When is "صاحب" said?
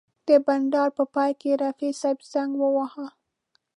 2.01-2.19